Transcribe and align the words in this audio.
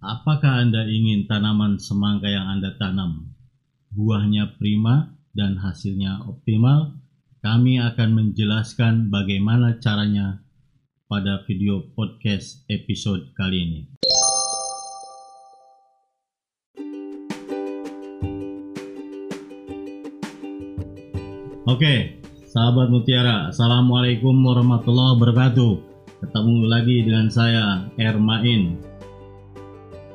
Apakah 0.00 0.64
Anda 0.64 0.88
ingin 0.88 1.28
tanaman 1.28 1.76
semangka 1.76 2.24
yang 2.24 2.48
Anda 2.56 2.72
tanam 2.80 3.36
buahnya 3.92 4.56
prima 4.56 5.12
dan 5.36 5.60
hasilnya 5.60 6.24
optimal? 6.24 6.96
Kami 7.44 7.76
akan 7.76 8.08
menjelaskan 8.16 9.12
bagaimana 9.12 9.76
caranya 9.76 10.40
pada 11.04 11.44
video 11.44 11.84
podcast 11.92 12.64
episode 12.72 13.28
kali 13.36 13.60
ini. 13.60 13.80
Oke, 21.68 22.24
sahabat 22.48 22.88
Mutiara, 22.88 23.52
Assalamualaikum 23.52 24.32
warahmatullahi 24.32 25.12
wabarakatuh. 25.20 25.72
Ketemu 26.24 26.56
lagi 26.72 26.96
dengan 27.04 27.28
saya, 27.28 27.84
Ermain. 28.00 28.89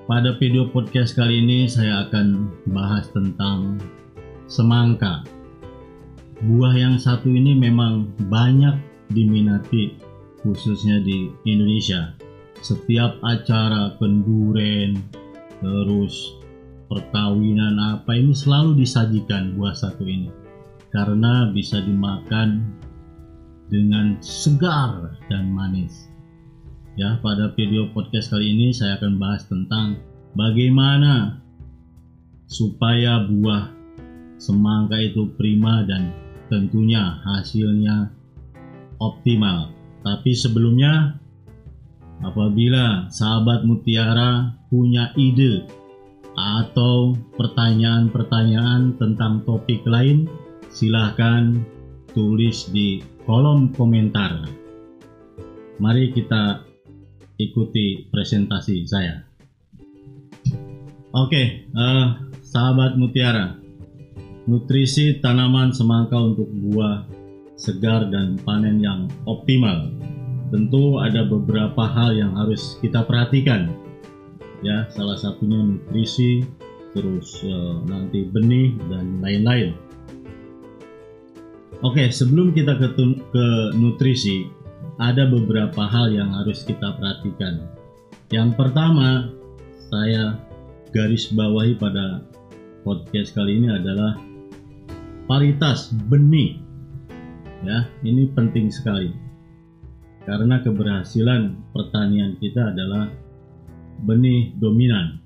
Pada 0.06 0.38
video 0.38 0.70
podcast 0.70 1.18
kali 1.18 1.42
ini 1.42 1.66
saya 1.66 2.06
akan 2.06 2.54
bahas 2.70 3.10
tentang 3.10 3.82
semangka. 4.46 5.26
Buah 6.46 6.78
yang 6.78 7.02
satu 7.02 7.26
ini 7.26 7.58
memang 7.58 8.14
banyak 8.30 8.78
diminati 9.10 9.98
khususnya 10.46 11.02
di 11.02 11.34
Indonesia. 11.50 12.14
Setiap 12.62 13.18
acara 13.26 13.98
penduren, 13.98 15.02
terus 15.58 16.38
perkawinan 16.86 17.82
apa 17.98 18.14
ini 18.14 18.38
selalu 18.38 18.78
disajikan 18.78 19.58
buah 19.58 19.74
satu 19.74 20.06
ini 20.06 20.30
karena 20.94 21.50
bisa 21.50 21.82
dimakan 21.82 22.78
dengan 23.74 24.22
segar 24.22 25.18
dan 25.34 25.50
manis. 25.50 26.14
Ya, 26.96 27.20
pada 27.20 27.52
video 27.60 27.92
podcast 27.92 28.32
kali 28.32 28.56
ini 28.56 28.72
saya 28.72 28.96
akan 28.96 29.20
bahas 29.20 29.44
tentang 29.52 30.00
bagaimana 30.32 31.44
supaya 32.48 33.28
buah 33.28 33.68
semangka 34.40 34.96
itu 35.04 35.28
prima 35.36 35.84
dan 35.84 36.16
tentunya 36.48 37.20
hasilnya 37.20 38.16
optimal. 39.04 39.76
Tapi 40.08 40.32
sebelumnya 40.40 41.20
apabila 42.24 43.12
sahabat 43.12 43.68
mutiara 43.68 44.56
punya 44.72 45.12
ide 45.20 45.68
atau 46.40 47.12
pertanyaan-pertanyaan 47.36 48.96
tentang 48.96 49.44
topik 49.44 49.84
lain, 49.84 50.32
silahkan 50.72 51.60
tulis 52.16 52.72
di 52.72 53.04
kolom 53.28 53.76
komentar. 53.76 54.48
Mari 55.76 56.16
kita 56.16 56.64
ikuti 57.36 58.08
presentasi 58.10 58.88
saya. 58.88 59.24
Oke, 61.16 61.68
uh, 61.72 62.20
sahabat 62.44 63.00
mutiara, 63.00 63.56
nutrisi 64.48 65.24
tanaman 65.24 65.72
semangka 65.72 66.20
untuk 66.20 66.52
buah 66.52 67.08
segar 67.56 68.12
dan 68.12 68.36
panen 68.44 68.84
yang 68.84 69.08
optimal. 69.24 69.92
Tentu 70.52 71.00
ada 71.00 71.24
beberapa 71.24 71.88
hal 71.88 72.20
yang 72.20 72.36
harus 72.36 72.76
kita 72.84 73.08
perhatikan. 73.08 73.72
Ya, 74.60 74.88
salah 74.92 75.16
satunya 75.16 75.60
nutrisi, 75.64 76.44
terus 76.92 77.44
uh, 77.48 77.80
nanti 77.88 78.28
benih 78.28 78.76
dan 78.92 79.24
lain-lain. 79.24 79.76
Oke, 81.84 82.08
sebelum 82.12 82.56
kita 82.56 82.76
ke, 82.80 82.88
ke 83.36 83.48
nutrisi, 83.76 84.48
ada 84.96 85.28
beberapa 85.28 85.84
hal 85.88 86.12
yang 86.16 86.32
harus 86.32 86.64
kita 86.64 86.96
perhatikan. 86.96 87.68
Yang 88.32 88.56
pertama, 88.56 89.30
saya 89.92 90.40
garis 90.96 91.30
bawahi 91.36 91.76
pada 91.76 92.24
podcast 92.88 93.36
kali 93.36 93.60
ini 93.60 93.70
adalah 93.70 94.16
paritas 95.28 95.92
benih. 95.92 96.64
Ya, 97.66 97.90
ini 98.08 98.30
penting 98.32 98.72
sekali. 98.72 99.12
Karena 100.26 100.64
keberhasilan 100.64 101.70
pertanian 101.76 102.40
kita 102.40 102.74
adalah 102.74 103.12
benih 104.06 104.56
dominan. 104.58 105.22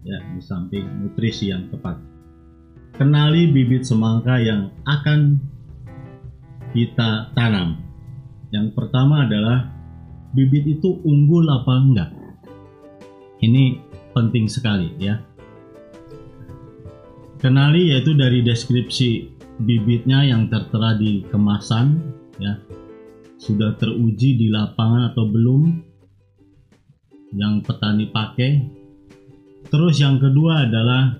Ya, 0.00 0.16
di 0.32 0.40
samping 0.40 0.86
nutrisi 1.04 1.52
yang 1.52 1.68
tepat. 1.68 2.00
Kenali 2.96 3.52
bibit 3.52 3.84
semangka 3.84 4.40
yang 4.40 4.72
akan 4.88 5.36
kita 6.72 7.32
tanam 7.36 7.89
yang 8.50 8.74
pertama 8.74 9.30
adalah 9.30 9.70
bibit 10.34 10.66
itu 10.66 10.98
unggul 11.06 11.46
apa 11.46 11.72
enggak. 11.78 12.10
Ini 13.40 13.78
penting 14.10 14.50
sekali 14.50 14.90
ya. 14.98 15.22
Kenali 17.40 17.94
yaitu 17.94 18.12
dari 18.12 18.42
deskripsi 18.44 19.40
bibitnya 19.62 20.26
yang 20.26 20.50
tertera 20.50 20.98
di 20.98 21.22
kemasan 21.30 22.02
ya. 22.42 22.58
Sudah 23.40 23.72
teruji 23.80 24.36
di 24.36 24.52
lapangan 24.52 25.14
atau 25.14 25.24
belum 25.30 25.62
yang 27.32 27.64
petani 27.64 28.10
pakai. 28.12 28.66
Terus 29.70 30.02
yang 30.02 30.18
kedua 30.20 30.66
adalah 30.68 31.16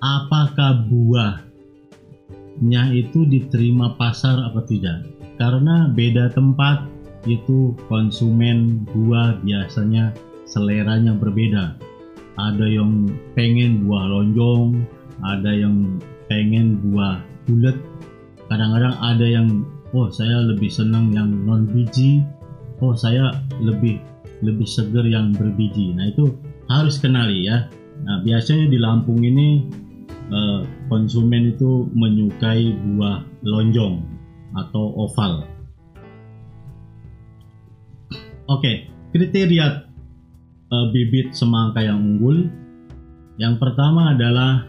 apakah 0.00 0.86
buahnya 0.86 1.42
itu 2.94 3.26
diterima 3.26 3.98
pasar 3.98 4.38
apa 4.48 4.62
tidak 4.64 5.17
karena 5.38 5.88
beda 5.94 6.34
tempat 6.34 6.84
itu 7.26 7.74
konsumen 7.86 8.84
buah 8.90 9.38
biasanya 9.42 10.12
seleranya 10.44 11.14
berbeda. 11.14 11.78
Ada 12.38 12.66
yang 12.70 13.10
pengen 13.34 13.86
buah 13.86 14.04
lonjong 14.06 14.82
ada 15.26 15.50
yang 15.50 15.98
pengen 16.30 16.78
buah 16.78 17.18
bulat. 17.50 17.74
Kadang-kadang 18.46 18.94
ada 19.02 19.26
yang 19.26 19.48
oh 19.90 20.06
saya 20.12 20.46
lebih 20.46 20.70
senang 20.70 21.10
yang 21.10 21.30
non 21.46 21.66
biji. 21.66 22.22
Oh 22.78 22.94
saya 22.94 23.34
lebih 23.58 23.98
lebih 24.42 24.66
seger 24.66 25.02
yang 25.02 25.34
berbiji. 25.34 25.90
Nah 25.98 26.14
itu 26.14 26.30
harus 26.70 27.02
kenali 27.02 27.50
ya. 27.50 27.66
Nah 28.06 28.22
biasanya 28.22 28.70
di 28.70 28.78
Lampung 28.78 29.26
ini 29.26 29.66
eh, 30.30 30.60
konsumen 30.86 31.50
itu 31.50 31.90
menyukai 31.90 32.78
buah 32.78 33.26
lonjong 33.42 34.17
atau 34.56 35.08
oval. 35.08 35.44
Oke, 38.48 38.88
kriteria 39.12 39.88
uh, 40.72 40.86
bibit 40.92 41.36
semangka 41.36 41.84
yang 41.84 42.00
unggul. 42.00 42.48
Yang 43.36 43.54
pertama 43.60 44.16
adalah 44.16 44.64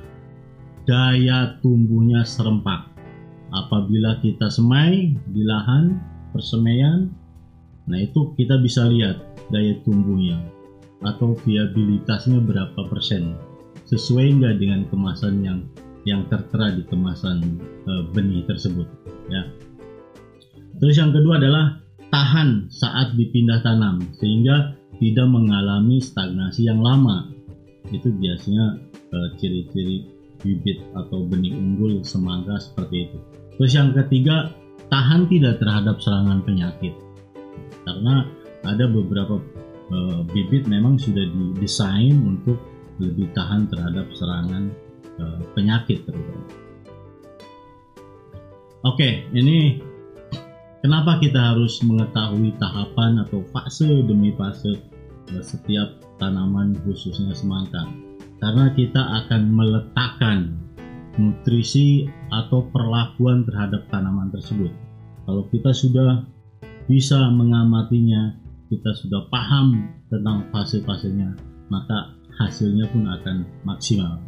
daya 0.84 1.58
tumbuhnya 1.64 2.28
serempak. 2.28 2.92
Apabila 3.50 4.20
kita 4.22 4.52
semai 4.52 5.18
di 5.34 5.42
lahan 5.42 5.98
persemaian, 6.36 7.10
nah 7.90 7.98
itu 7.98 8.36
kita 8.38 8.62
bisa 8.62 8.86
lihat 8.86 9.18
daya 9.50 9.80
tumbuhnya 9.82 10.38
atau 11.02 11.34
viabilitasnya 11.48 12.44
berapa 12.44 12.86
persen 12.92 13.34
sesuai 13.88 14.38
nggak 14.38 14.56
dengan 14.62 14.82
kemasan 14.92 15.42
yang 15.42 15.60
yang 16.04 16.28
tertera 16.28 16.76
di 16.76 16.84
kemasan 16.88 17.60
e, 17.88 17.92
benih 18.14 18.44
tersebut 18.46 18.86
ya 19.32 19.48
Terus 20.80 20.96
yang 20.96 21.12
kedua 21.12 21.38
adalah 21.40 21.80
tahan 22.10 22.72
saat 22.72 23.14
dipindah 23.20 23.62
tanam 23.62 24.00
sehingga 24.18 24.80
tidak 25.00 25.28
mengalami 25.28 26.00
stagnasi 26.00 26.68
yang 26.68 26.80
lama. 26.80 27.28
Itu 27.92 28.12
biasanya 28.16 28.80
eh, 29.12 29.28
ciri-ciri 29.40 30.20
bibit 30.40 30.80
atau 30.96 31.28
benih 31.28 31.52
unggul 31.52 32.00
semangka 32.04 32.56
seperti 32.60 33.12
itu. 33.12 33.18
Terus 33.60 33.72
yang 33.76 33.92
ketiga, 33.92 34.56
tahan 34.88 35.28
tidak 35.28 35.60
terhadap 35.60 36.00
serangan 36.00 36.40
penyakit. 36.48 36.96
Karena 37.84 38.24
ada 38.64 38.86
beberapa 38.88 39.40
uh, 39.92 40.22
bibit 40.32 40.68
memang 40.68 40.96
sudah 40.96 41.24
didesain 41.28 42.16
untuk 42.24 42.60
lebih 43.00 43.32
tahan 43.36 43.68
terhadap 43.72 44.08
serangan 44.16 44.72
uh, 45.20 45.40
penyakit 45.56 46.04
terutama. 46.08 46.48
Oke, 48.88 49.28
ini 49.36 49.84
Kenapa 50.80 51.20
kita 51.20 51.36
harus 51.36 51.84
mengetahui 51.84 52.56
tahapan 52.56 53.20
atau 53.28 53.44
fase 53.52 54.00
demi 54.08 54.32
fase 54.32 54.80
eh, 55.28 55.44
setiap 55.44 56.00
tanaman 56.16 56.72
khususnya 56.88 57.36
semangka? 57.36 57.84
Karena 58.40 58.72
kita 58.72 59.04
akan 59.24 59.52
meletakkan 59.52 60.56
nutrisi 61.20 62.08
atau 62.32 62.64
perlakuan 62.72 63.44
terhadap 63.44 63.92
tanaman 63.92 64.32
tersebut. 64.32 64.72
Kalau 65.28 65.44
kita 65.52 65.76
sudah 65.76 66.24
bisa 66.88 67.28
mengamatinya, 67.28 68.40
kita 68.72 68.96
sudah 68.96 69.28
paham 69.28 69.84
tentang 70.08 70.48
fase-fasenya, 70.56 71.36
maka 71.68 72.16
hasilnya 72.40 72.88
pun 72.88 73.04
akan 73.04 73.44
maksimal. 73.68 74.24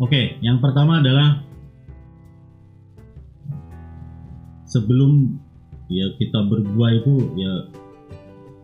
Oke, 0.00 0.40
yang 0.40 0.64
pertama 0.64 1.04
adalah 1.04 1.44
sebelum 4.74 5.38
ya 5.86 6.10
kita 6.18 6.50
berbuah 6.50 6.90
itu 6.98 7.14
ya 7.38 7.54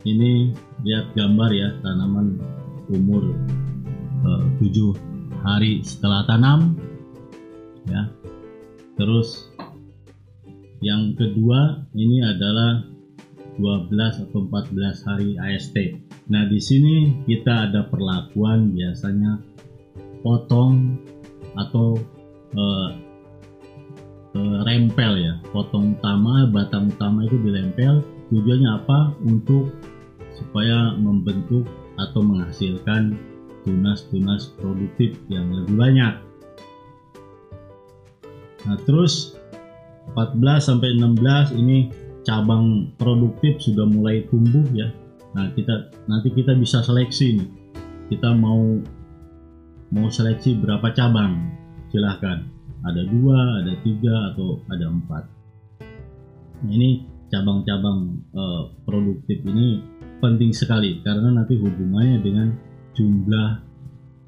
ini 0.03 0.51
lihat 0.83 1.15
gambar 1.15 1.51
ya 1.55 1.69
tanaman 1.87 2.35
umur 2.91 3.31
eh, 4.27 4.45
tujuh 4.59 4.91
hari 5.47 5.87
setelah 5.87 6.27
tanam 6.27 6.75
ya. 7.87 8.11
Terus 8.99 9.47
yang 10.83 11.15
kedua 11.15 11.87
ini 11.95 12.27
adalah 12.27 12.83
12 13.61 14.25
atau 14.27 14.39
14 14.49 15.06
hari 15.09 15.31
AST 15.37 15.77
nah 16.33 16.49
di 16.49 16.56
sini 16.56 17.27
kita 17.29 17.69
ada 17.69 17.85
perlakuan 17.93 18.73
biasanya 18.73 19.37
potong 20.25 20.97
atau 21.53 22.01
eh, 22.56 23.10
rempel 24.38 25.19
ya 25.19 25.43
potong 25.50 25.99
utama 25.99 26.47
batang 26.47 26.87
utama 26.87 27.27
itu 27.27 27.35
dilempel 27.43 28.06
tujuannya 28.31 28.71
apa 28.79 28.99
untuk 29.27 29.75
supaya 30.38 30.94
membentuk 30.94 31.67
atau 31.99 32.23
menghasilkan 32.23 33.19
tunas-tunas 33.67 34.56
produktif 34.56 35.19
yang 35.29 35.53
lebih 35.53 35.77
banyak. 35.77 36.15
Nah, 38.65 38.77
terus 38.88 39.37
14 40.17 40.65
sampai 40.65 40.97
16 40.97 41.56
ini 41.61 41.93
cabang 42.25 42.93
produktif 42.97 43.61
sudah 43.61 43.85
mulai 43.85 44.25
tumbuh 44.29 44.65
ya. 44.73 44.88
Nah, 45.37 45.53
kita 45.53 45.93
nanti 46.09 46.32
kita 46.32 46.56
bisa 46.56 46.81
seleksi 46.81 47.41
nih. 47.41 47.49
Kita 48.11 48.35
mau 48.35 48.81
mau 49.91 50.06
seleksi 50.11 50.59
berapa 50.59 50.91
cabang? 50.94 51.37
Silahkan. 51.91 52.60
Ada 52.81 53.03
dua, 53.09 53.65
ada 53.65 53.73
tiga, 53.85 54.32
atau 54.32 54.61
ada 54.73 54.88
empat. 54.88 55.25
Nah, 56.61 56.73
ini 56.73 57.05
cabang-cabang 57.31 58.19
uh, 58.35 58.75
produktif 58.85 59.38
ini 59.47 59.81
penting 60.21 60.53
sekali 60.53 61.00
karena 61.00 61.32
nanti 61.32 61.56
hubungannya 61.56 62.21
dengan 62.21 62.53
jumlah 62.93 63.65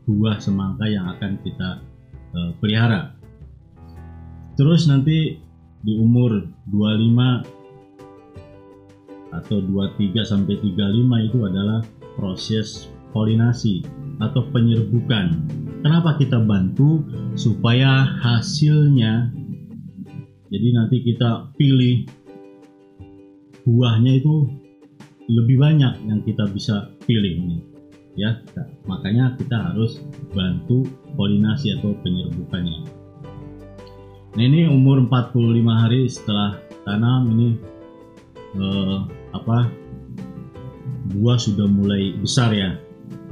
buah 0.08 0.40
semangka 0.40 0.88
yang 0.88 1.04
akan 1.18 1.36
kita 1.44 1.84
uh, 2.32 2.56
pelihara. 2.62 3.12
Terus 4.56 4.88
nanti 4.88 5.36
di 5.82 5.98
umur 5.98 6.46
25 6.70 7.42
atau 9.32 9.64
23 9.64 10.12
sampai 10.22 10.60
35 10.60 11.26
itu 11.26 11.38
adalah 11.42 11.80
proses 12.14 12.92
polinasi 13.10 13.82
atau 14.20 14.44
penyerbukan. 14.52 15.32
Kenapa 15.82 16.14
kita 16.16 16.38
bantu? 16.38 17.02
Supaya 17.34 18.06
hasilnya 18.22 19.42
jadi 20.52 20.68
nanti 20.76 21.00
kita 21.00 21.48
pilih 21.56 22.04
buahnya 23.64 24.20
itu 24.20 24.52
lebih 25.32 25.56
banyak 25.56 26.04
yang 26.04 26.20
kita 26.28 26.44
bisa 26.52 26.92
pilih 27.08 27.40
ini 27.40 27.58
ya. 28.20 28.36
Makanya 28.84 29.40
kita 29.40 29.72
harus 29.72 30.04
bantu 30.36 30.84
polinasi 31.16 31.72
atau 31.80 31.96
penyerbukannya. 32.04 32.84
Nah 34.36 34.44
ini 34.44 34.68
umur 34.68 35.08
45 35.08 35.72
hari 35.72 36.04
setelah 36.04 36.60
tanam 36.84 37.32
ini 37.32 37.48
eh, 38.60 38.98
apa 39.32 39.72
buah 41.16 41.40
sudah 41.40 41.64
mulai 41.64 42.12
besar 42.20 42.52
ya. 42.52 42.76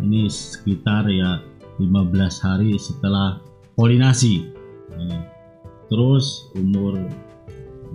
Ini 0.01 0.25
sekitar 0.33 1.05
ya 1.13 1.50
15 1.81 2.45
hari 2.45 2.77
setelah 2.77 3.41
polinasi 3.73 4.53
eh, 4.93 5.21
terus 5.89 6.53
umur 6.53 7.01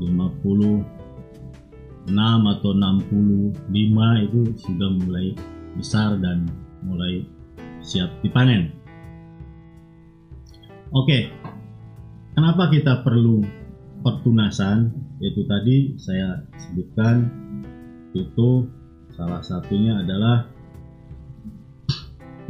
50 0.01 0.95
6 2.05 2.13
atau 2.13 2.71
65 2.77 4.25
itu 4.29 4.41
sudah 4.61 4.89
mulai 5.01 5.33
besar 5.73 6.21
dan 6.21 6.45
mulai 6.85 7.25
siap 7.81 8.13
dipanen. 8.21 8.69
Oke, 10.93 11.33
kenapa 12.37 12.69
kita 12.69 13.01
perlu 13.01 13.41
pertunasan? 14.05 14.93
Yaitu 15.17 15.47
tadi 15.49 15.97
saya 15.97 16.45
sebutkan 16.59 17.25
itu 18.13 18.69
salah 19.17 19.41
satunya 19.41 20.05
adalah 20.05 20.45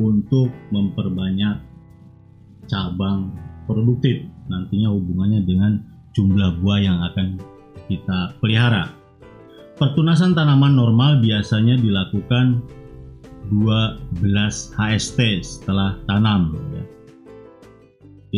untuk 0.01 0.51
memperbanyak 0.73 1.61
cabang 2.65 3.31
produktif 3.69 4.25
nantinya 4.49 4.93
hubungannya 4.93 5.41
dengan 5.45 5.81
jumlah 6.13 6.61
buah 6.61 6.79
yang 6.81 6.97
akan 7.11 7.37
kita 7.91 8.37
pelihara. 8.39 8.89
Pertunasan 9.75 10.31
tanaman 10.31 10.73
normal 10.79 11.19
biasanya 11.19 11.75
dilakukan 11.75 12.63
12 13.51 14.17
HST 14.73 15.19
setelah 15.43 15.99
tanam. 16.07 16.55
Ya. 16.71 16.83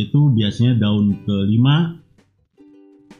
Itu 0.04 0.34
biasanya 0.34 0.82
daun 0.82 1.22
kelima, 1.22 1.96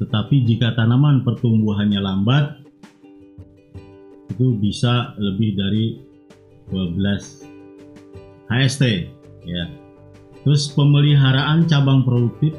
tetapi 0.02 0.44
jika 0.44 0.74
tanaman 0.74 1.22
pertumbuhannya 1.22 2.00
lambat, 2.02 2.44
itu 4.34 4.54
bisa 4.60 5.14
lebih 5.16 5.56
dari 5.56 5.86
12 6.70 7.47
HST. 8.48 8.82
Ya. 9.44 9.64
Terus 10.44 10.72
pemeliharaan 10.72 11.68
cabang 11.68 12.04
produktif 12.04 12.56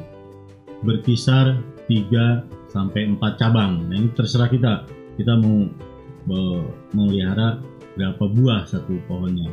berkisar 0.86 1.58
3 1.90 2.70
sampai 2.70 3.10
4 3.18 3.40
cabang. 3.40 3.90
Nah, 3.90 3.96
ini 3.98 4.08
terserah 4.14 4.48
kita 4.48 4.86
kita 5.18 5.36
mau 5.36 5.66
memelihara 6.94 7.60
berapa 7.98 8.24
buah 8.30 8.64
satu 8.70 8.96
pohonnya. 9.10 9.50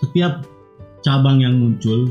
Setiap 0.00 0.48
cabang 1.04 1.44
yang 1.44 1.60
muncul 1.60 2.08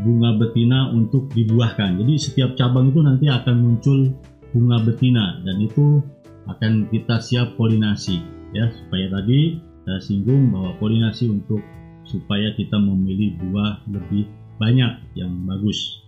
bunga 0.00 0.40
betina 0.40 0.88
untuk 0.94 1.28
dibuahkan. 1.36 2.00
Jadi 2.00 2.14
setiap 2.16 2.56
cabang 2.56 2.90
itu 2.94 3.00
nanti 3.04 3.26
akan 3.28 3.56
muncul 3.60 4.08
bunga 4.56 4.80
betina 4.80 5.44
dan 5.44 5.60
itu 5.60 6.00
akan 6.48 6.88
kita 6.88 7.20
siap 7.20 7.60
polinasi 7.60 8.24
ya 8.56 8.72
supaya 8.72 9.12
tadi 9.12 9.60
saya 9.84 10.00
singgung 10.00 10.48
bahwa 10.48 10.72
polinasi 10.80 11.28
untuk 11.28 11.60
supaya 12.08 12.56
kita 12.56 12.80
memilih 12.80 13.36
buah 13.36 13.84
lebih 13.86 14.26
banyak 14.56 14.98
yang 15.14 15.30
bagus. 15.44 16.02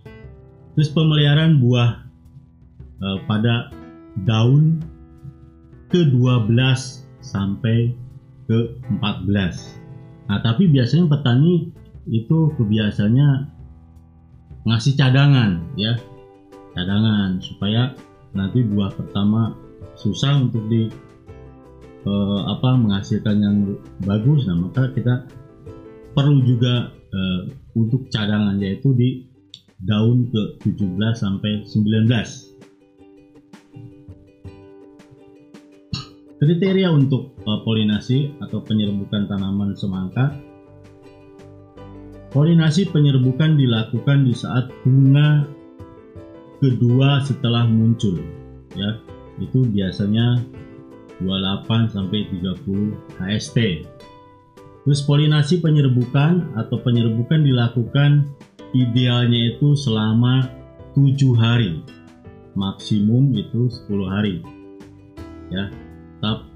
Terus 0.75 0.89
pemeliharaan 0.91 1.61
buah 1.61 1.91
eh, 2.99 3.19
pada 3.29 3.69
daun 4.25 4.81
ke-12 5.93 6.51
sampai 7.21 7.93
ke-14. 8.49 9.55
Nah, 10.27 10.39
tapi 10.41 10.67
biasanya 10.67 11.07
petani 11.11 11.69
itu 12.09 12.51
kebiasaannya 12.57 13.29
ngasih 14.65 14.93
cadangan 14.97 15.61
ya. 15.77 15.95
Cadangan 16.71 17.43
supaya 17.43 17.91
nanti 18.31 18.63
buah 18.63 18.95
pertama 18.95 19.55
susah 19.99 20.39
untuk 20.39 20.65
di 20.71 20.87
eh, 22.07 22.41
apa 22.47 22.79
menghasilkan 22.79 23.37
yang 23.37 23.57
bagus 24.07 24.47
nah 24.47 24.57
maka 24.57 24.89
kita 24.95 25.27
perlu 26.11 26.43
juga 26.43 26.91
eh, 26.91 27.41
untuk 27.75 28.11
cadangan 28.11 28.59
yaitu 28.59 28.91
di 28.95 29.27
daun 29.81 30.29
ke 30.29 30.61
17 30.63 30.99
sampai 31.17 31.65
19 31.65 32.51
Kriteria 36.41 36.89
untuk 36.89 37.37
uh, 37.45 37.61
polinasi 37.61 38.33
atau 38.41 38.65
penyerbukan 38.65 39.29
tanaman 39.29 39.77
semangka. 39.77 40.33
Polinasi 42.33 42.89
penyerbukan 42.89 43.61
dilakukan 43.61 44.25
di 44.25 44.33
saat 44.33 44.73
bunga 44.81 45.45
kedua 46.57 47.21
setelah 47.21 47.69
muncul, 47.69 48.17
ya. 48.73 48.97
Itu 49.37 49.69
biasanya 49.69 50.41
28 51.21 51.93
sampai 51.93 52.25
30 52.33 53.21
HST. 53.21 53.57
Terus 54.81 55.01
polinasi 55.05 55.61
penyerbukan 55.61 56.57
atau 56.57 56.81
penyerbukan 56.81 57.45
dilakukan 57.45 58.25
idealnya 58.73 59.55
itu 59.55 59.77
selama 59.77 60.49
7 60.97 61.37
hari. 61.37 61.85
Maksimum 62.57 63.31
itu 63.37 63.69
10 63.69 64.09
hari. 64.09 64.41
Ya, 65.51 65.69
tetap 66.21 66.51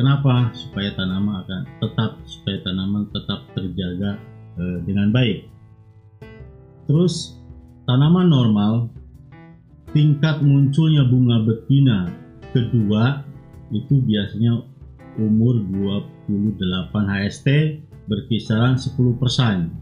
kenapa 0.00 0.48
supaya 0.56 0.96
tanaman 0.96 1.44
akan 1.44 1.60
tetap 1.76 2.10
supaya 2.24 2.56
tanaman 2.64 3.04
tetap 3.12 3.44
terjaga 3.52 4.16
eh, 4.56 4.78
dengan 4.88 5.12
baik 5.12 5.44
terus 6.88 7.36
tanaman 7.84 8.32
normal 8.32 8.88
tingkat 9.92 10.40
munculnya 10.40 11.04
bunga 11.04 11.44
betina 11.44 12.08
kedua 12.56 13.28
itu 13.76 14.00
biasanya 14.00 14.64
umur 15.18 15.62
28 16.28 16.92
HST 16.94 17.48
berkisaran 18.06 18.78
10% 18.78 19.72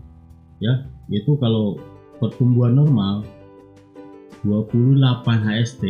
ya 0.62 0.88
itu 1.08 1.32
kalau 1.40 1.80
pertumbuhan 2.20 2.76
normal 2.76 3.24
28 4.46 5.02
HST 5.26 5.84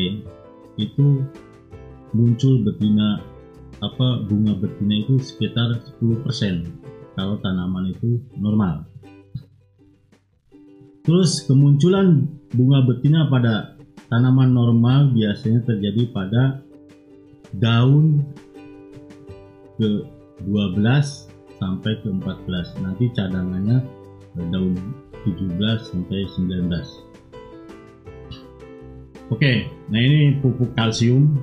itu 0.78 1.06
muncul 2.16 2.64
betina 2.64 3.20
apa 3.78 4.24
bunga 4.26 4.58
betina 4.58 5.04
itu 5.04 5.20
sekitar 5.20 5.78
10% 6.00 6.88
kalau 7.18 7.34
tanaman 7.42 7.90
itu 7.90 8.22
normal. 8.38 8.86
Terus 11.02 11.42
kemunculan 11.48 12.30
bunga 12.52 12.84
betina 12.86 13.26
pada 13.26 13.74
tanaman 14.06 14.54
normal 14.54 15.10
biasanya 15.12 15.66
terjadi 15.66 16.14
pada 16.14 16.62
daun 17.56 18.22
ke 19.78 20.02
12 20.44 20.82
sampai 21.58 21.92
ke 22.02 22.08
14. 22.10 22.82
Nanti 22.82 23.10
cadangannya 23.14 23.82
daun 24.50 24.74
17 25.22 25.58
sampai 25.82 26.26
19. 26.26 26.70
Oke, 29.28 29.68
nah 29.92 30.00
ini 30.00 30.40
pupuk 30.40 30.72
kalsium. 30.74 31.36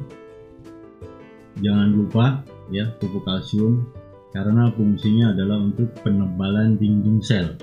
Jangan 1.64 1.96
lupa 1.96 2.44
ya 2.74 2.92
pupuk 3.00 3.24
kalsium 3.24 3.88
karena 4.36 4.68
fungsinya 4.76 5.32
adalah 5.32 5.62
untuk 5.64 5.88
penebalan 6.04 6.76
dinding 6.76 7.22
sel. 7.24 7.56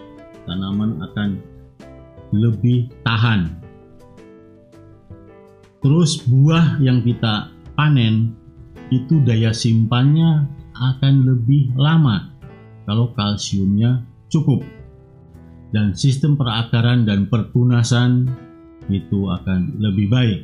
Tanaman 0.48 1.02
akan 1.04 1.42
lebih 2.32 2.88
tahan. 3.04 3.60
Terus 5.82 6.22
buah 6.24 6.78
yang 6.78 7.02
kita 7.02 7.50
panen 7.74 8.32
itu 8.94 9.18
daya 9.26 9.50
simpannya 9.50 10.46
akan 10.82 11.14
lebih 11.22 11.70
lama 11.78 12.32
kalau 12.84 13.14
kalsiumnya 13.14 14.02
cukup. 14.26 14.66
Dan 15.72 15.96
sistem 15.96 16.36
perakaran 16.36 17.08
dan 17.08 17.30
pertunasan 17.32 18.28
itu 18.92 19.30
akan 19.30 19.80
lebih 19.80 20.06
baik. 20.12 20.40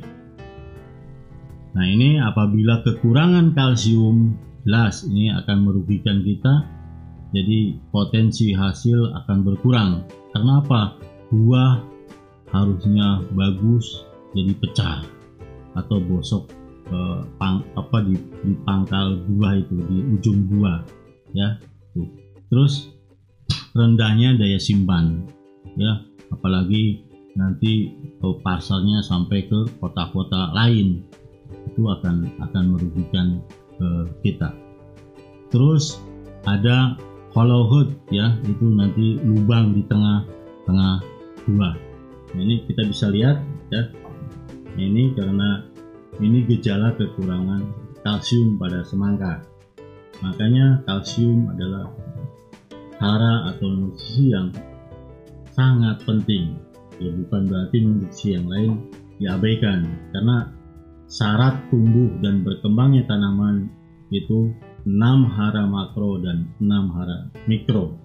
Nah 1.77 1.85
ini 1.85 2.17
apabila 2.17 2.81
kekurangan 2.81 3.53
kalsium 3.53 4.33
jelas 4.65 5.05
ini 5.05 5.29
akan 5.29 5.57
merugikan 5.69 6.25
kita 6.25 6.65
jadi 7.29 7.77
potensi 7.93 8.51
hasil 8.57 9.13
akan 9.23 9.37
berkurang 9.45 9.91
karena 10.33 10.65
apa 10.65 10.81
buah 11.29 11.77
harusnya 12.49 13.21
bagus 13.37 14.05
jadi 14.33 14.53
pecah 14.57 15.05
atau 15.77 16.01
bosok 16.01 16.58
eh, 16.89 17.19
pang, 17.37 17.63
apa 17.77 17.97
di, 18.05 18.15
di 18.17 18.53
pangkal 18.65 19.21
buah 19.25 19.53
itu 19.57 19.75
di 19.87 19.97
ujung 20.17 20.39
buah 20.49 20.79
ya. 21.33 21.57
Tuh. 21.89 22.05
terus 22.53 22.93
rendahnya 23.73 24.37
daya 24.37 24.57
simpan 24.61 25.25
ya. 25.77 26.05
Apalagi 26.29 27.01
nanti 27.33 27.89
pasarnya 28.21 29.01
sampai 29.01 29.49
ke 29.49 29.65
kota-kota 29.81 30.53
lain 30.53 31.01
itu 31.69 31.81
akan 31.89 32.29
akan 32.41 32.63
merugikan 32.75 33.41
eh, 33.81 34.05
kita. 34.21 34.53
Terus 35.49 35.97
ada 36.45 36.97
hollow 37.33 37.65
hood 37.69 37.89
ya. 38.13 38.37
Itu 38.45 38.69
nanti 38.69 39.17
lubang 39.21 39.73
di 39.73 39.81
tengah-tengah 39.89 41.01
dua 41.49 41.73
nah, 42.35 42.41
ini 42.41 42.61
kita 42.69 42.85
bisa 42.85 43.09
lihat 43.09 43.41
ya. 43.73 43.89
Ini 44.79 45.11
karena 45.17 45.65
ini 46.19 46.43
gejala 46.43 46.95
kekurangan 46.99 47.63
kalsium 48.03 48.59
pada 48.59 48.83
semangka. 48.83 49.39
Makanya 50.19 50.83
kalsium 50.83 51.47
adalah 51.55 51.87
hara 52.99 53.55
atau 53.55 53.71
nutrisi 53.71 54.35
yang 54.35 54.51
sangat 55.55 56.03
penting. 56.03 56.59
Ya 56.99 57.07
bukan 57.15 57.47
berarti 57.47 57.77
nutrisi 57.79 58.35
yang 58.35 58.51
lain 58.51 58.71
diabaikan. 59.15 59.87
Karena 60.11 60.51
syarat 61.07 61.71
tumbuh 61.71 62.19
dan 62.19 62.43
berkembangnya 62.43 63.07
tanaman 63.07 63.71
itu 64.11 64.51
6 64.83 65.35
hara 65.35 65.63
makro 65.67 66.19
dan 66.19 66.51
6 66.59 66.95
hara 66.95 67.31
mikro. 67.47 67.95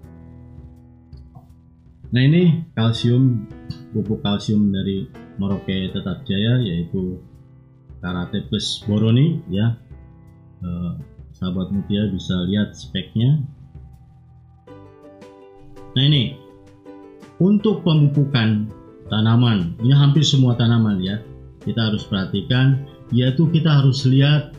Nah 2.15 2.23
ini 2.23 2.71
kalsium 2.79 3.51
pupuk 3.91 4.23
kalsium 4.23 4.71
dari 4.71 5.11
Merauke 5.35 5.91
Tetap 5.91 6.23
Jaya 6.23 6.63
yaitu 6.63 7.19
Karatepes 8.05 8.85
boroni 8.85 9.41
ya. 9.49 9.81
Eh, 10.61 10.93
sahabat 11.33 11.73
mutia 11.73 12.05
bisa 12.13 12.45
lihat 12.45 12.77
speknya. 12.77 13.41
Nah 15.97 16.05
ini 16.05 16.37
untuk 17.41 17.81
pemupukan 17.81 18.69
tanaman 19.09 19.79
ini 19.81 19.95
hampir 19.97 20.21
semua 20.21 20.53
tanaman 20.59 21.01
ya 21.01 21.23
kita 21.65 21.93
harus 21.93 22.05
perhatikan 22.05 22.85
yaitu 23.09 23.49
kita 23.49 23.81
harus 23.81 24.05
lihat 24.05 24.53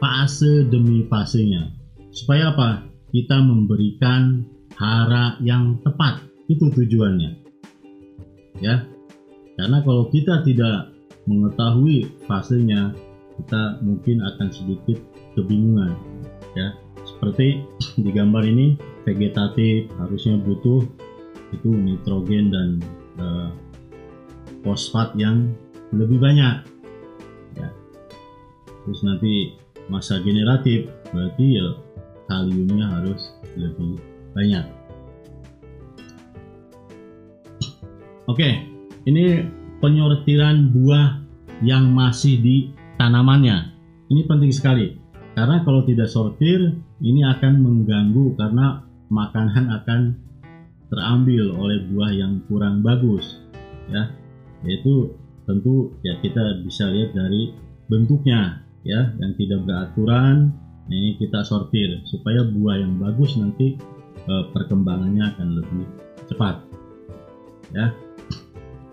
fase 0.00 0.66
demi 0.66 1.04
fasenya 1.06 1.70
supaya 2.10 2.50
apa 2.54 2.90
kita 3.10 3.38
memberikan 3.42 4.46
hara 4.78 5.36
yang 5.42 5.78
tepat 5.82 6.22
itu 6.50 6.70
tujuannya. 6.70 7.30
Ya. 8.58 8.86
Karena 9.54 9.84
kalau 9.84 10.08
kita 10.08 10.42
tidak 10.46 10.89
mengetahui 11.30 12.10
fasenya, 12.26 12.90
kita 13.38 13.78
mungkin 13.86 14.18
akan 14.18 14.48
sedikit 14.50 14.98
kebingungan. 15.38 15.94
Ya. 16.58 16.74
Seperti 17.06 17.62
di 18.02 18.10
gambar 18.10 18.42
ini 18.42 18.74
vegetatif 19.06 19.86
harusnya 20.02 20.36
butuh 20.42 20.82
itu 21.54 21.70
nitrogen 21.70 22.50
dan 22.50 22.68
uh, 23.22 23.50
fosfat 24.66 25.14
yang 25.14 25.54
lebih 25.94 26.18
banyak. 26.18 26.66
Ya. 27.54 27.68
Terus 28.86 29.00
nanti 29.06 29.54
masa 29.86 30.22
generatif 30.22 30.86
berarti 31.10 31.46
ya 31.58 31.66
kaliumnya 32.30 32.86
harus 32.86 33.34
lebih 33.58 33.98
banyak. 34.34 34.66
Oke, 38.30 38.62
ini 39.10 39.42
penyortiran 39.82 40.70
buah 40.70 41.19
yang 41.60 41.92
masih 41.92 42.40
di 42.40 42.56
tanamannya. 42.96 43.76
Ini 44.10 44.26
penting 44.26 44.50
sekali 44.50 45.00
karena 45.38 45.62
kalau 45.62 45.86
tidak 45.86 46.10
sortir 46.10 46.74
ini 47.00 47.22
akan 47.24 47.62
mengganggu 47.62 48.34
karena 48.36 48.84
makanan 49.08 49.72
akan 49.82 50.00
terambil 50.90 51.54
oleh 51.54 51.86
buah 51.86 52.10
yang 52.10 52.42
kurang 52.50 52.82
bagus 52.82 53.38
ya 53.88 54.10
yaitu 54.66 55.14
tentu 55.46 55.94
ya 56.02 56.18
kita 56.18 56.60
bisa 56.66 56.90
lihat 56.90 57.14
dari 57.14 57.54
bentuknya 57.86 58.62
ya 58.82 59.14
yang 59.22 59.32
tidak 59.38 59.62
beraturan 59.64 60.50
ini 60.90 61.14
kita 61.16 61.46
sortir 61.46 62.02
supaya 62.10 62.42
buah 62.42 62.82
yang 62.82 62.98
bagus 62.98 63.38
nanti 63.38 63.78
eh, 64.26 64.44
perkembangannya 64.50 65.24
akan 65.30 65.48
lebih 65.62 65.86
cepat 66.26 66.58
ya 67.70 67.94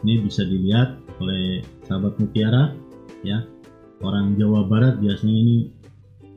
ini 0.06 0.22
bisa 0.22 0.46
dilihat 0.46 1.07
oleh 1.22 1.62
sahabat 1.86 2.18
mutiara 2.22 2.74
ya. 3.26 3.44
Orang 3.98 4.38
Jawa 4.38 4.70
Barat 4.70 5.02
biasanya 5.02 5.38
ini 5.38 5.58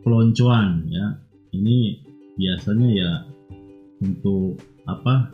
peloncoan 0.01 0.89
ya. 0.89 1.21
Ini 1.53 1.77
biasanya 2.41 2.89
ya 2.89 3.11
untuk 4.01 4.57
apa? 4.89 5.29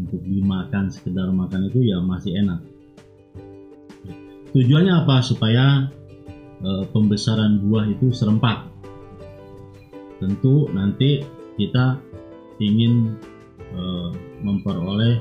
Untuk 0.00 0.24
dimakan 0.24 0.88
sekedar 0.88 1.28
makan 1.28 1.68
itu 1.68 1.84
ya 1.84 2.00
masih 2.00 2.40
enak. 2.40 2.60
Tujuannya 4.56 5.04
apa? 5.04 5.20
Supaya 5.20 5.92
e, 6.64 6.70
pembesaran 6.88 7.60
buah 7.60 7.84
itu 7.92 8.08
serempak. 8.08 8.72
Tentu 10.16 10.72
nanti 10.72 11.20
kita 11.60 12.00
ingin 12.56 13.20
e, 13.76 13.82
memperoleh 14.40 15.20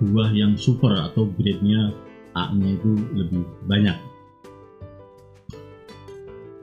buah 0.00 0.30
yang 0.32 0.54
super 0.54 0.94
atau 0.94 1.28
grade-nya 1.34 1.92
A-nya 2.36 2.78
itu 2.78 2.90
lebih 3.14 3.42
banyak. 3.66 3.98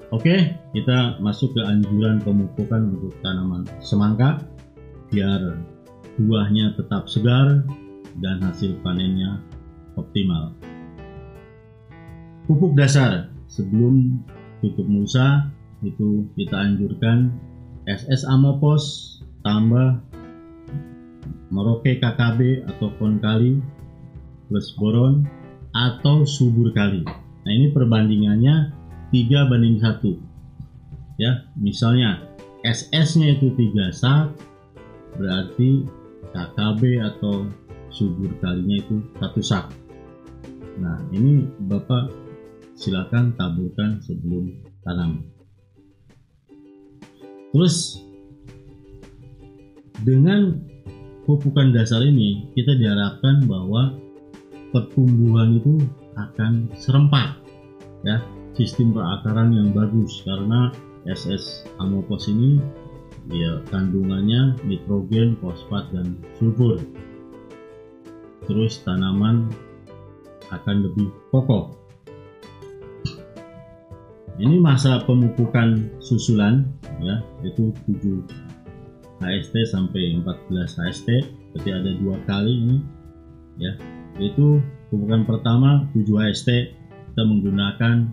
Oke, 0.07 0.55
kita 0.71 1.19
masuk 1.19 1.51
ke 1.51 1.62
anjuran 1.67 2.24
pemupukan 2.24 2.95
untuk 2.95 3.12
tanaman 3.19 3.67
semangka 3.83 4.39
biar 5.12 5.59
buahnya 6.15 6.79
tetap 6.79 7.12
segar 7.12 7.67
dan 8.24 8.39
hasil 8.39 8.79
panennya 8.79 9.43
optimal. 10.00 10.55
Pupuk 12.47 12.79
dasar 12.79 13.27
sebelum 13.51 14.24
tutup 14.63 14.88
musa 14.88 15.51
itu 15.83 16.24
kita 16.39 16.55
anjurkan 16.55 17.36
SS 17.83 18.24
Amopos 18.31 19.17
tambah 19.43 20.00
Merauke 21.47 22.00
KKB 22.00 22.67
atau 22.67 22.91
kali 23.24 23.59
plus 24.47 24.67
boron 24.75 25.24
atau 25.77 26.25
subur 26.25 26.74
kali. 26.74 27.05
Nah 27.46 27.51
ini 27.53 27.69
perbandingannya 27.69 28.74
3 29.13 29.50
banding 29.50 29.77
1 29.77 30.27
ya 31.22 31.50
misalnya 31.57 32.25
SS-nya 32.65 33.38
itu 33.38 33.53
3 33.53 33.93
sak 33.93 34.34
berarti 35.17 35.86
KKB 36.34 36.81
atau 37.01 37.50
subur 37.89 38.29
kalinya 38.41 38.77
itu 38.77 39.01
satu 39.17 39.41
sak. 39.41 39.65
Nah 40.77 41.01
ini 41.10 41.46
Bapak 41.65 42.13
silakan 42.77 43.34
taburkan 43.34 43.98
sebelum 44.05 44.53
tanam. 44.86 45.25
Terus 47.50 47.98
dengan 50.05 50.62
pupukan 51.25 51.74
dasar 51.74 52.05
ini 52.05 52.53
kita 52.53 52.77
diharapkan 52.77 53.50
bahwa 53.50 53.98
pertumbuhan 54.77 55.57
itu 55.57 55.81
akan 56.13 56.69
serempak 56.77 57.41
ya 58.05 58.22
sistem 58.53 58.93
perakaran 58.93 59.53
yang 59.53 59.74
bagus 59.74 60.22
karena 60.22 60.69
SS 61.10 61.65
amopos 61.81 62.29
ini 62.29 62.62
ya 63.31 63.60
kandungannya 63.74 64.55
nitrogen, 64.63 65.36
fosfat 65.39 65.89
dan 65.91 66.19
sulfur. 66.38 66.79
Terus 68.48 68.79
tanaman 68.86 69.51
akan 70.53 70.75
lebih 70.88 71.12
kokoh. 71.34 71.75
Ini 74.38 74.62
masa 74.62 75.01
pemupukan 75.01 75.89
susulan 75.98 76.69
ya, 77.01 77.25
itu 77.41 77.74
7 77.89 78.22
HST 79.17 79.55
sampai 79.65 80.13
14 80.22 80.77
HST, 80.77 81.10
berarti 81.51 81.69
ada 81.74 81.91
dua 81.98 82.22
kali 82.29 82.53
ini 82.53 82.77
ya. 83.57 83.74
Itu 84.17 84.62
pemupukan 84.89 85.24
pertama 85.29 85.86
7 85.93 86.05
HST 86.09 86.50
kita 87.13 87.21
menggunakan 87.25 88.09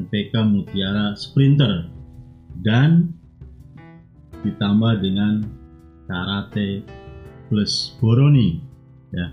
NPK 0.00 0.32
Mutiara 0.48 1.16
Sprinter. 1.16 1.88
Dan 2.60 3.16
ditambah 4.40 5.00
dengan 5.04 5.44
karate 6.08 6.84
plus 7.48 7.96
boroni 8.00 8.60
ya. 9.12 9.32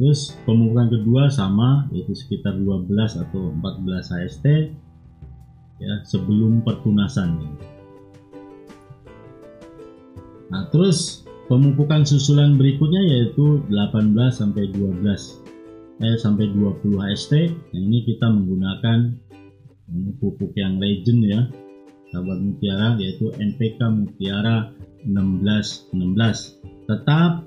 Terus 0.00 0.34
pemupukan 0.48 0.90
kedua 0.90 1.28
sama 1.30 1.86
yaitu 1.92 2.14
sekitar 2.16 2.56
12 2.56 2.88
atau 3.20 3.52
14 3.52 3.86
HST 4.16 4.46
ya 5.80 6.04
sebelum 6.04 6.60
pertunasan 6.60 7.40
nah 10.52 10.68
terus 10.68 11.24
pemupukan 11.50 12.06
susulan 12.06 12.54
berikutnya 12.54 13.02
yaitu 13.10 13.58
18 13.66 14.14
sampai 14.30 14.70
12 14.70 15.02
eh 16.00 16.16
sampai 16.16 16.46
20 16.54 17.02
HST 17.02 17.32
nah 17.74 17.80
ini 17.82 18.06
kita 18.06 18.30
menggunakan 18.30 19.18
ini 19.90 20.14
pupuk 20.22 20.54
yang 20.54 20.78
legend 20.78 21.26
ya 21.26 21.40
sahabat 22.14 22.38
mutiara 22.38 22.94
yaitu 23.02 23.34
NPK 23.34 23.82
mutiara 23.90 24.70
1616 25.02 25.90
tetap 26.86 27.42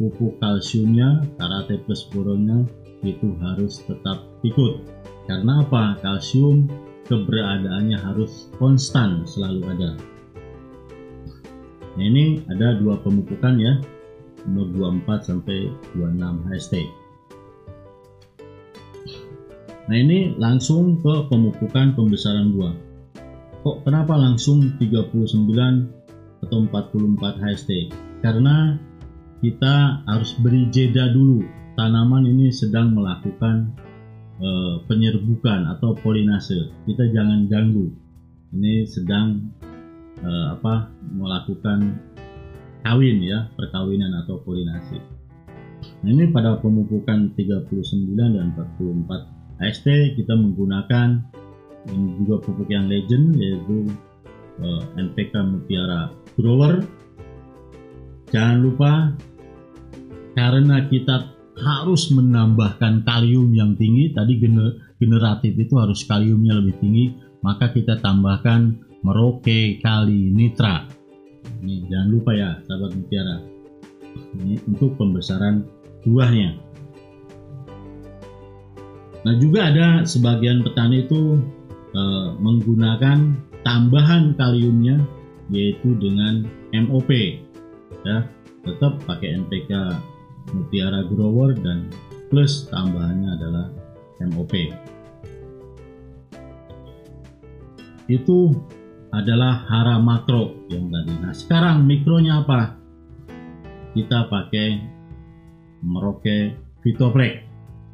pupuk 0.00 0.40
kalsiumnya 0.40 1.20
karate 1.36 1.76
plus 1.84 2.08
boronnya 2.08 2.64
itu 3.02 3.34
harus 3.42 3.82
tetap 3.86 4.22
ikut. 4.46 4.82
Karena 5.26 5.62
apa? 5.62 5.98
Kalsium 6.02 6.66
keberadaannya 7.06 7.98
harus 7.98 8.50
konstan 8.58 9.26
selalu 9.26 9.62
ada 9.74 9.90
nah 11.96 12.04
ini 12.04 12.40
ada 12.48 12.78
dua 12.78 13.00
pemupukan 13.00 13.56
ya. 13.60 13.80
Nomor 14.42 14.98
24 15.06 15.22
sampai 15.22 15.70
26 15.94 16.50
HST 16.50 16.74
nah 19.82 19.98
ini 19.98 20.34
langsung 20.34 20.98
ke 20.98 21.30
pemupukan 21.30 21.94
pembesaran 21.94 22.50
buah 22.54 22.74
kok 23.62 23.86
kenapa 23.86 24.18
langsung 24.18 24.74
39 24.82 25.22
atau 26.42 26.58
44 26.66 27.38
HST 27.38 27.70
karena 28.22 28.78
kita 29.42 30.06
harus 30.06 30.38
beri 30.38 30.70
jeda 30.70 31.10
dulu. 31.10 31.42
Tanaman 31.74 32.30
ini 32.30 32.54
sedang 32.54 32.94
melakukan 32.94 33.74
e, 34.38 34.48
penyerbukan 34.86 35.66
atau 35.74 35.98
polinase. 35.98 36.70
Kita 36.86 37.10
jangan 37.10 37.50
ganggu. 37.50 37.90
Ini 38.54 38.86
sedang 38.86 39.50
e, 40.22 40.30
apa 40.54 40.88
melakukan 41.10 41.98
kawin 42.86 43.18
ya 43.22 43.50
perkawinan 43.58 44.14
atau 44.24 44.38
polinasi 44.42 44.98
nah 46.02 46.10
ini 46.10 46.30
pada 46.30 46.58
pemupukan 46.62 47.34
39 47.34 48.14
dan 48.14 48.54
44 48.54 49.42
HST 49.62 50.18
kita 50.18 50.34
menggunakan 50.34 51.22
ini 51.90 52.18
juga 52.22 52.42
pupuk 52.42 52.70
yang 52.70 52.86
legend 52.86 53.34
yaitu 53.38 53.90
eh, 54.62 54.82
NPK 55.02 55.34
Mutiara 55.42 56.10
Grower. 56.38 56.82
Jangan 58.30 58.58
lupa 58.62 58.92
karena 60.32 60.86
kita 60.88 61.30
harus 61.62 62.08
menambahkan 62.08 63.04
kalium 63.04 63.52
yang 63.52 63.76
tinggi 63.76 64.16
tadi 64.16 64.40
gener 64.40 64.96
generatif 64.96 65.52
itu 65.52 65.76
harus 65.76 66.00
kaliumnya 66.08 66.56
lebih 66.56 66.80
tinggi 66.80 67.12
maka 67.44 67.68
kita 67.68 68.00
tambahkan 68.00 68.80
Merauke 69.02 69.82
kali 69.82 70.30
nitra. 70.30 70.86
Ini 71.62 71.86
jangan 71.90 72.08
lupa 72.10 72.30
ya 72.34 72.58
sahabat 72.66 72.94
mutiara. 72.94 73.38
Ini 74.38 74.62
untuk 74.70 74.94
pembesaran 74.98 75.66
buahnya. 76.06 76.58
Nah 79.22 79.34
juga 79.38 79.70
ada 79.70 80.02
sebagian 80.02 80.66
petani 80.66 81.06
itu 81.06 81.38
uh, 81.94 82.34
menggunakan 82.38 83.38
tambahan 83.62 84.34
kaliumnya 84.34 84.98
yaitu 85.50 85.94
dengan 85.98 86.46
MOP 86.74 87.10
ya. 88.06 88.26
Tetap 88.62 89.02
pakai 89.06 89.42
NPK 89.42 89.70
Mutiara 90.54 91.02
Grower 91.10 91.54
dan 91.58 91.90
plus 92.30 92.70
tambahannya 92.70 93.30
adalah 93.34 93.66
MOP 94.22 94.54
itu 98.10 98.52
adalah 99.12 99.68
hara 99.68 100.00
makro 100.00 100.64
yang 100.72 100.88
tadi. 100.88 101.12
Nah 101.20 101.32
sekarang 101.36 101.84
mikronya 101.84 102.42
apa? 102.42 102.80
Kita 103.92 104.32
pakai 104.32 104.80
Merauke 105.84 106.56
Vitoflex 106.80 107.44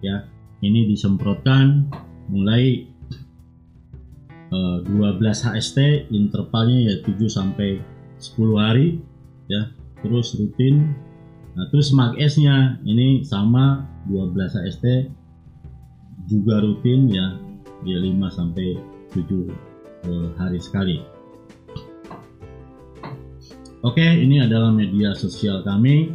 ya. 0.01 0.23
Ini 0.63 0.87
disemprotkan 0.91 1.91
mulai 2.31 2.87
12 4.51 4.89
eh, 4.89 5.35
HST 5.35 5.79
intervalnya 6.15 6.79
ya 6.87 6.95
7 7.03 7.19
sampai 7.27 7.83
10 8.23 8.55
hari 8.55 9.03
ya. 9.51 9.75
Terus 9.99 10.39
rutin. 10.39 10.95
Nah 11.59 11.67
terus 11.75 11.91
mark 11.91 12.15
S 12.23 12.39
nya 12.39 12.79
ini 12.87 13.27
sama 13.27 13.83
12 14.07 14.39
HST 14.39 14.87
juga 16.31 16.63
rutin 16.63 17.11
ya. 17.11 17.35
Ya 17.83 17.99
5 17.99 18.15
sampai 18.31 18.79
7 19.15 19.51
uh, 19.51 19.68
hari 20.39 20.59
sekali 20.63 21.19
Oke 23.87 24.03
ini 24.03 24.43
adalah 24.43 24.75
media 24.75 25.15
sosial 25.15 25.63
kami. 25.63 26.11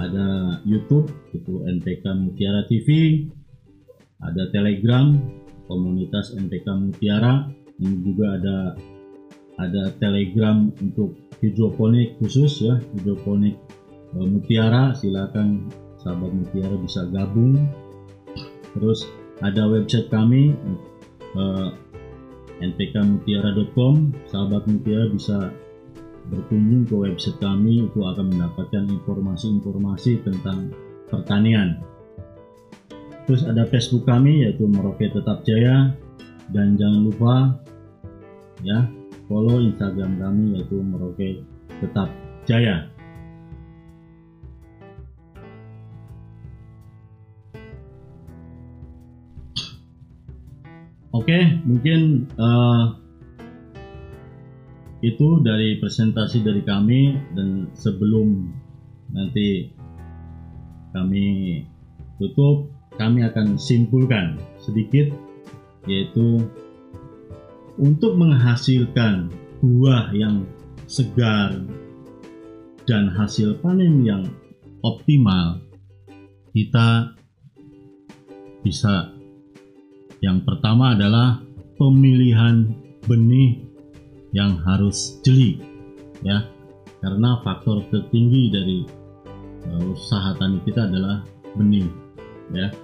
Ada 0.00 0.60
YouTube 0.64 1.08
itu 1.36 1.60
NPK 1.68 2.04
Mutiara 2.16 2.64
TV 2.64 3.20
ada 4.24 4.48
Telegram 4.48 5.12
komunitas 5.68 6.32
NPK 6.32 6.66
Mutiara. 6.72 7.52
Ini 7.76 7.94
juga 8.00 8.40
ada 8.40 8.56
ada 9.60 9.92
telegram 10.00 10.72
untuk 10.80 11.16
hidroponik 11.44 12.16
khusus 12.20 12.64
ya 12.64 12.80
hidroponik 12.96 13.60
e, 14.16 14.18
mutiara. 14.24 14.96
Silakan 14.96 15.68
sahabat 16.00 16.32
mutiara 16.32 16.80
bisa 16.80 17.04
gabung. 17.12 17.60
Terus 18.72 19.04
ada 19.44 19.68
website 19.68 20.08
kami 20.08 20.56
e, 20.56 21.42
npkmutiara.com 22.60 24.14
sahabat 24.28 24.64
mutiara 24.68 25.06
bisa 25.12 25.52
berkunjung 26.26 26.88
ke 26.88 26.94
website 26.94 27.38
kami 27.38 27.86
itu 27.86 28.00
akan 28.02 28.34
mendapatkan 28.34 28.84
informasi-informasi 28.90 30.26
tentang 30.26 30.74
pertanian 31.06 31.78
terus 33.26 33.42
ada 33.46 33.66
Facebook 33.66 34.06
kami 34.06 34.46
yaitu 34.46 34.66
Merauke 34.66 35.10
Tetap 35.10 35.42
Jaya 35.42 35.94
dan 36.50 36.78
jangan 36.78 37.00
lupa 37.10 37.34
ya 38.62 38.86
follow 39.26 39.58
Instagram 39.62 40.18
kami 40.18 40.58
yaitu 40.58 40.78
Merauke 40.78 41.42
Tetap 41.82 42.08
Jaya. 42.46 42.95
Oke, 51.16 51.64
mungkin 51.64 52.28
uh, 52.36 52.92
itu 55.00 55.40
dari 55.40 55.80
presentasi 55.80 56.44
dari 56.44 56.60
kami 56.60 57.16
dan 57.32 57.72
sebelum 57.72 58.52
nanti 59.16 59.72
kami 60.92 61.24
tutup, 62.20 62.68
kami 63.00 63.24
akan 63.24 63.56
simpulkan 63.56 64.36
sedikit 64.60 65.08
yaitu 65.88 66.44
untuk 67.80 68.12
menghasilkan 68.20 69.32
buah 69.64 70.12
yang 70.12 70.44
segar 70.84 71.64
dan 72.84 73.08
hasil 73.08 73.56
panen 73.64 74.04
yang 74.04 74.28
optimal 74.84 75.64
kita 76.52 77.16
bisa 78.60 79.15
yang 80.26 80.42
pertama 80.42 80.98
adalah 80.98 81.38
pemilihan 81.78 82.66
benih 83.06 83.62
yang 84.34 84.58
harus 84.66 85.22
jeli 85.22 85.62
ya. 86.26 86.42
Karena 86.98 87.38
faktor 87.46 87.86
tertinggi 87.94 88.50
dari 88.50 88.82
uh, 89.70 89.94
usaha 89.94 90.34
tani 90.34 90.58
kita 90.66 90.90
adalah 90.90 91.22
benih 91.54 91.86
ya. 92.50 92.74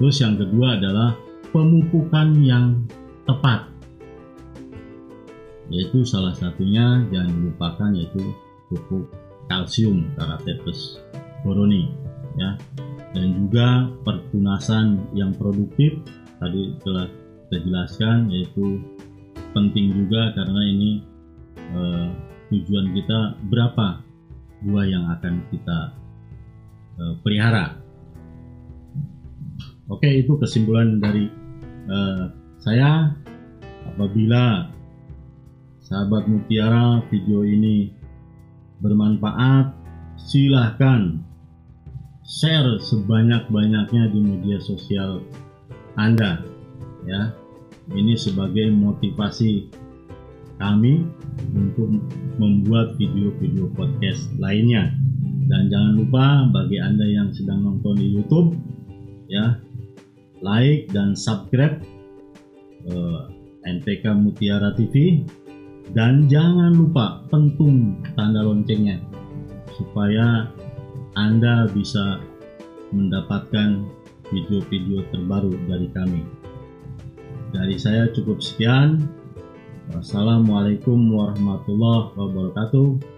Terus 0.00 0.16
yang 0.24 0.40
kedua 0.40 0.80
adalah 0.80 1.12
pemupukan 1.52 2.32
yang 2.40 2.88
tepat 3.28 3.68
yaitu 5.66 6.06
salah 6.06 6.30
satunya 6.30 7.04
jangan 7.10 7.28
dilupakan 7.42 7.90
yaitu 7.90 8.22
pupuk 8.70 9.10
kalsium 9.52 10.08
Karatetes 10.16 10.96
boroni 11.44 11.92
ya. 12.40 12.56
Dan 13.12 13.32
juga 13.36 13.88
pertunasan 14.04 15.12
yang 15.12 15.36
produktif 15.36 16.00
tadi 16.40 16.76
telah 16.84 17.06
kita 17.46 17.56
jelaskan 17.62 18.28
yaitu 18.32 18.82
penting 19.54 19.94
juga 19.94 20.34
karena 20.36 20.60
ini 20.68 20.90
eh, 21.56 22.08
tujuan 22.52 22.92
kita 22.92 23.18
berapa 23.48 24.02
buah 24.66 24.86
yang 24.86 25.04
akan 25.16 25.34
kita 25.52 25.78
eh, 27.00 27.14
pelihara. 27.22 27.78
Oke 29.86 30.10
itu 30.10 30.34
kesimpulan 30.36 30.98
dari 30.98 31.30
eh, 31.86 32.24
saya 32.58 33.14
apabila 33.86 34.66
sahabat 35.86 36.26
mutiara 36.26 36.98
video 37.06 37.46
ini 37.46 37.94
bermanfaat 38.82 39.70
silahkan 40.18 41.22
share 42.26 42.82
sebanyak-banyaknya 42.82 44.10
di 44.10 44.18
media 44.18 44.58
sosial 44.58 45.22
Anda 45.96 46.44
ya. 47.08 47.32
Ini 47.86 48.18
sebagai 48.18 48.74
motivasi 48.74 49.70
kami 50.58 51.06
untuk 51.54 52.02
membuat 52.40 52.98
video-video 52.98 53.70
podcast 53.78 54.26
lainnya. 54.42 54.90
Dan 55.46 55.70
jangan 55.70 55.92
lupa 56.02 56.26
bagi 56.50 56.82
Anda 56.82 57.06
yang 57.06 57.30
sedang 57.30 57.62
nonton 57.62 58.02
di 58.02 58.10
YouTube 58.10 58.58
ya 59.30 59.58
like 60.42 60.90
dan 60.94 61.14
subscribe 61.18 61.82
eh, 62.86 63.20
NPK 63.66 64.14
Mutiara 64.14 64.74
TV 64.74 65.26
dan 65.94 66.26
jangan 66.26 66.74
lupa 66.74 67.22
pentung 67.30 68.02
tanda 68.18 68.42
loncengnya 68.42 68.98
supaya 69.74 70.50
Anda 71.14 71.70
bisa 71.70 72.22
mendapatkan 72.90 73.86
video-video 74.30 75.06
terbaru 75.10 75.54
dari 75.66 75.88
kami. 75.90 76.22
Dari 77.54 77.76
saya 77.78 78.10
cukup 78.12 78.42
sekian. 78.42 79.06
Wassalamualaikum 79.94 80.98
warahmatullahi 81.14 82.14
wabarakatuh. 82.18 83.15